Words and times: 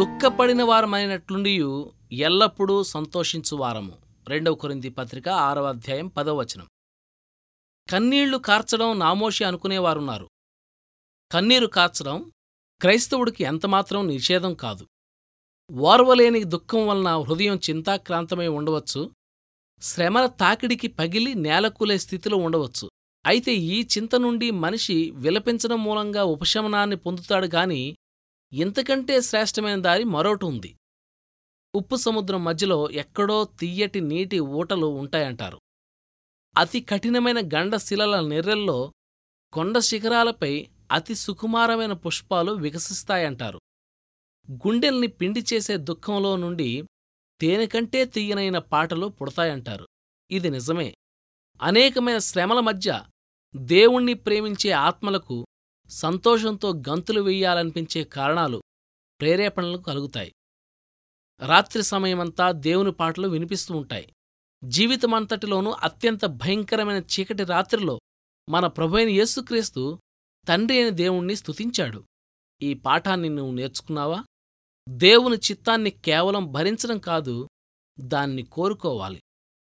దుఃఖపడిన 0.00 0.62
వారమైనట్లుండియు 0.62 1.92
ఎల్లప్పుడూ 2.12 2.82
సంతోషించు 2.82 3.56
వారము 3.56 3.98
రెండవ 4.28 4.54
కొరింది 4.54 4.90
పత్రిక 4.90 5.28
ఆరవ 5.28 5.68
అధ్యాయం 5.68 6.08
పదవ 6.08 6.36
వచనం. 6.36 6.66
కన్నీళ్ళు 7.90 8.38
కార్చడం 8.38 8.98
నామోషి 8.98 9.44
అనుకునేవారున్నారు. 9.44 10.30
కన్నీరు 11.32 11.66
కార్చడం 11.66 12.32
క్రైస్తవుడికి 12.80 13.44
ఎంతమాత్రం 13.44 14.06
నిషేధం 14.06 14.54
కాదు. 14.54 14.86
ఓర్వలేని 15.72 16.44
దుఃఖం 16.44 16.86
వలన 16.86 17.16
హృదయం 17.16 17.60
చింతాక్రాంతమై 17.70 18.48
ఉండవచ్చు. 18.48 19.10
శ్రమల 19.82 20.26
తాకిడికి 20.26 20.88
పగిలి 20.88 21.34
నేలకూలే 21.34 21.98
స్థితిలో 21.98 22.36
ఉండవచ్చు. 22.36 22.90
అయితే 23.26 23.54
ఈ 23.54 23.82
చింత 23.82 24.16
నుండి 24.16 24.50
మనిషి 24.50 25.10
విలపించడం 25.10 25.84
మూలంగా 25.84 26.24
ఉపశమనాన్ని 26.24 26.96
పొందుతాడు 26.96 27.46
గాని 27.46 27.96
ఇంతకంటే 28.52 29.20
శ్రేష్టమైన 29.20 29.80
దారి 29.80 30.04
మరోటి 30.04 30.44
ఉంది. 30.44 30.76
ఉప్పు 31.74 31.96
సముద్రం 31.96 32.44
మధ్యలో 32.44 32.90
ఎక్కడో 32.90 33.44
తియ్యటి 33.44 34.00
నీటి 34.00 34.40
ఊటలు 34.40 34.86
ఉంటాయంటారు. 34.86 35.60
అతి 36.56 36.80
కఠినమైన 36.80 37.40
గండశిలల 37.40 38.26
నెర్రెల్లో 38.26 38.92
కొండ 39.52 39.78
శిఖరాలపై 39.78 40.68
అతి 40.92 41.14
సుకుమారమైన 41.14 41.92
పుష్పాలు 41.92 42.52
వికసిస్తాయంటారు. 42.52 43.60
గుండెల్ని 44.52 45.06
పిండి 45.06 45.44
చేసే 45.54 45.76
దుఃఖంలో 45.76 46.36
నుండి 46.36 46.84
తేనెకంటే 47.40 48.04
తీయనైన 48.04 48.58
పాటలు 48.58 49.06
పుడతాయంటారు. 49.06 49.86
ఇది 50.30 50.50
నిజమే. 50.50 50.94
అనేకమైన 51.62 52.18
శ్రమల 52.18 52.60
మధ్య 52.60 53.02
దేవుణ్ణి 53.56 54.14
ప్రేమించే 54.14 54.70
ఆత్మలకు 54.70 55.46
సంతోషంతో 55.90 56.72
గంతులు 56.72 57.20
వెయ్యాలనిపించే 57.20 58.04
కారణాలు 58.04 58.62
ప్రేరేపణలు 59.20 59.78
కలుగుతాయి. 59.78 60.32
రాత్రి 61.46 61.82
సమయమంతా 61.82 62.50
దేవుని 62.50 62.92
పాటలు 62.92 63.28
వినిపిస్తూ 63.28 63.76
ఉంటాయి. 63.76 64.12
జీవితమంతటిలోనూ 64.64 65.70
అత్యంత 65.70 66.24
భయంకరమైన 66.24 67.02
చీకటి 67.02 67.44
రాత్రిలో 67.44 68.00
మన 68.48 68.66
ప్రభైన 68.66 69.08
యేసుక్రీస్తు 69.08 69.98
తండ్రి 70.48 70.78
అయిన 70.78 70.88
దేవుణ్ణి 70.88 71.36
స్తుతించాడు. 71.36 72.04
ఈ 72.62 72.74
పాఠాన్ని 72.74 73.28
నువ్వు 73.28 73.54
నేర్చుకున్నావా? 73.54 74.24
దేవుని 74.88 75.36
చిత్తాన్ని 75.36 75.90
కేవలం 75.90 76.52
భరించడం 76.52 76.98
కాదు 76.98 77.48
దాన్ని 78.00 78.42
కోరుకోవాలి. 78.42 79.22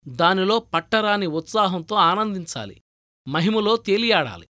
దానిలో 0.09 0.59
పట్టరాని 0.59 1.27
ఉత్సాహంతో 1.27 1.97
ఆనందించాలి. 1.97 2.83
మహిమలో 3.29 3.77
తేలియాడాలి. 3.77 4.49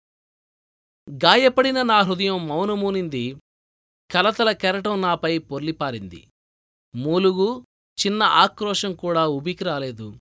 గాయపడిన 1.11 1.83
నా 1.83 2.01
హృదయం 2.01 2.49
మౌనమూనింది. 2.49 3.37
కలతల 4.11 4.53
కెరటం 4.53 5.01
నాపై 5.01 5.39
పొర్లిపారింది. 5.39 6.29
మూలుగు 6.95 7.65
చిన్న 8.07 8.23
ఆక్రోశం 8.23 8.95
కూడా 8.95 9.29
ఉబికి 9.29 9.65
రాలేదు. 9.65 10.17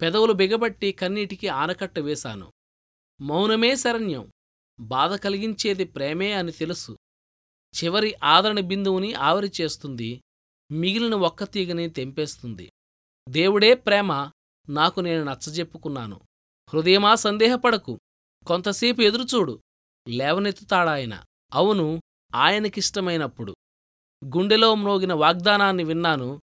పెదవులు 0.00 0.32
బిగబట్టి 0.32 0.92
కన్నీటికి 0.92 1.48
ఆనకట్ట 1.48 1.98
వేశాను. 1.98 2.52
మౌనమే 3.20 3.76
శరణ్యం. 3.76 4.32
బాధ 4.80 5.14
కలిగించేది 5.14 5.84
ప్రేమే 5.84 6.32
అని 6.32 6.52
తెలుసు. 6.52 6.96
చివరి 7.84 8.14
ఆదరణ 8.24 8.60
బిందువుని 8.60 9.14
ఆవరి 9.14 9.52
చేస్తుంది. 9.60 10.20
మిగిలిన 10.70 11.14
ఒక్క 11.14 11.44
తీగని 11.44 11.90
తెంపేస్తుంది. 11.90 12.72
దేవుడే 13.28 13.74
ప్రేమ 13.74 14.30
నాకు 14.68 15.00
నేను 15.00 15.24
నచ్చజెప్పుకున్నాను. 15.24 16.20
హృదయమా 16.72 17.14
సందేహపడకు. 17.14 18.00
కొంతసేపు 18.46 19.02
ఎదురుచూడు. 19.02 19.60
లేవనెత్తుతాడాయన 20.08 21.22
అవును 21.54 22.00
ఆయనకిష్టమైనప్పుడు. 22.34 23.54
గుండెలో 24.24 24.74
మ్రోగిన 24.74 25.12
వాగ్దానాన్ని 25.12 25.84
విన్నాను 25.84 26.40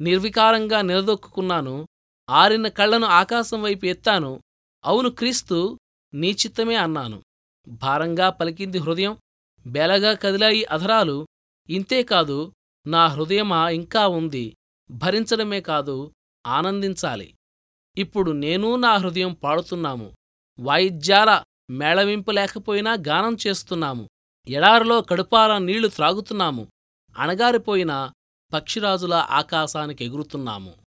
నిర్వికారంగా 0.00 0.82
నిలదొక్కున్నాను 0.82 1.86
ఆరిన 2.30 2.68
కళ్ళను 2.68 3.06
ఆకాశం 3.06 3.62
వైపు 3.62 3.86
ఎత్తాను. 3.86 4.40
అవును 4.84 5.10
క్రీస్తు 5.10 5.78
నీ 6.14 6.30
చిత్తమే 6.30 6.74
అన్నాను. 6.74 7.22
భారంగా 7.68 8.30
పలికింది 8.30 8.78
హృదయం 8.78 9.16
బెలగా 9.66 10.14
కదిలాయి 10.14 10.64
అధరాలు 10.64 11.26
ఇంతేకాదు 11.70 12.52
నా 12.86 13.06
హృదయమా 13.06 13.70
ఇంకా 13.70 14.08
ఉంది 14.08 14.54
భరించడమే 14.90 15.60
కాదు 15.60 16.12
ఆనందించాలి. 16.46 17.34
ఇప్పుడు 17.98 18.30
నేనూ 18.32 18.76
నా 18.76 18.96
హృదయం 18.96 19.32
పాడుతున్నాము. 19.32 20.12
వాయిద్యాల 20.58 21.42
మేళవింపు 21.70 22.30
లేకపోయినా 22.30 22.96
గానం 23.08 23.36
చేస్తున్నాము. 23.46 24.08
ఎడారిలో 24.48 25.00
కడుపాల 25.00 25.58
నీళ్ళు 25.58 25.88
త్రాగుతున్నాము. 25.88 26.68
అణగారిపోయిన 27.18 28.10
పక్షిరాజుల 28.52 29.14
ఆకాశానికి 29.30 30.04
ఎగురుతున్నాము 30.04 30.83